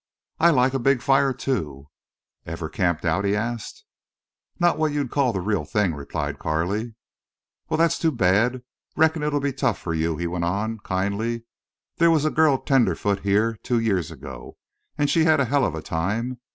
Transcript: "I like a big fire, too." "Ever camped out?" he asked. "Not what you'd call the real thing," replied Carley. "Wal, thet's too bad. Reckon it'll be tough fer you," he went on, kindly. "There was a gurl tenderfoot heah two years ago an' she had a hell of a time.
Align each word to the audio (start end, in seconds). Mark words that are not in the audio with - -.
"I 0.39 0.49
like 0.49 0.73
a 0.73 0.79
big 0.79 0.99
fire, 1.03 1.31
too." 1.31 1.89
"Ever 2.43 2.69
camped 2.69 3.05
out?" 3.05 3.23
he 3.23 3.35
asked. 3.35 3.85
"Not 4.59 4.79
what 4.79 4.91
you'd 4.91 5.11
call 5.11 5.31
the 5.31 5.41
real 5.41 5.63
thing," 5.63 5.93
replied 5.93 6.39
Carley. 6.39 6.95
"Wal, 7.69 7.77
thet's 7.77 7.99
too 7.99 8.09
bad. 8.11 8.63
Reckon 8.95 9.21
it'll 9.21 9.39
be 9.39 9.53
tough 9.53 9.77
fer 9.77 9.93
you," 9.93 10.17
he 10.17 10.25
went 10.25 10.43
on, 10.45 10.79
kindly. 10.79 11.43
"There 11.97 12.09
was 12.09 12.25
a 12.25 12.31
gurl 12.31 12.57
tenderfoot 12.57 13.19
heah 13.19 13.57
two 13.61 13.77
years 13.77 14.09
ago 14.09 14.57
an' 14.97 15.05
she 15.05 15.25
had 15.25 15.39
a 15.39 15.45
hell 15.45 15.63
of 15.67 15.75
a 15.75 15.83
time. 15.83 16.39